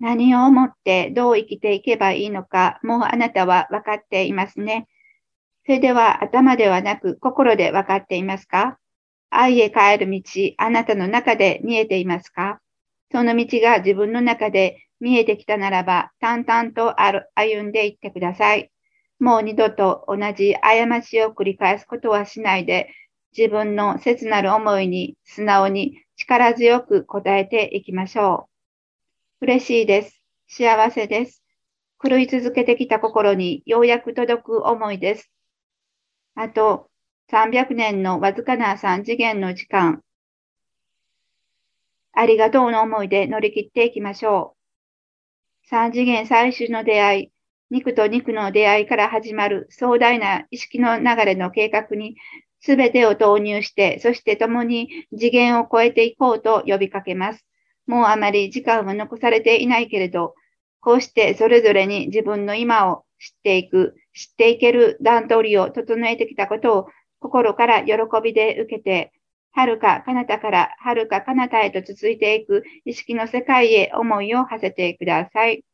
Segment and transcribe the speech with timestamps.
[0.00, 4.86] 何を思ってどう生きていけばいいのか、もうあなたは分かっていますね。
[5.64, 8.78] それでは頭ではなく心で分かっていますか？
[9.30, 10.22] 愛へ帰る道、
[10.58, 12.60] あなたの中で見えていますか？
[13.12, 18.70] その道が自分の中で見えてきたならば、淡々と歩んでいってください。
[19.20, 22.90] もう二度と同じ過ちを繰り返すことはしないで、
[23.36, 28.53] 自分の切なる思いに素直に力強く答えていきましょう。
[29.40, 30.22] 嬉しいです。
[30.48, 31.42] 幸せです。
[32.02, 35.30] 狂い続けてきた心にようやく届く思いです。
[36.34, 36.88] あと
[37.30, 40.02] 300年のわずかな3次元の時間。
[42.12, 44.54] ありがとうの思いで乗り切っていきましょ
[45.66, 45.68] う。
[45.68, 47.32] 3次元最終の出会い、
[47.70, 52.16] 肉と肉の出会いから始まる壮大な意識の流れの計画に
[52.60, 57.44] 全てを投入して、そして共に次元を超えていこうと呼びかけます。
[57.86, 60.34] もうあまり時間は残されていないけれど、
[60.80, 66.86] こうしてそれぞれに自分の今を知っていく、知っていける段取りを整えてきたことを
[67.20, 69.12] 心から喜びで受けて、
[69.52, 75.64] 遥か彼方から遥か彼方へと続いていく意識の世界へ思いを馳せてください。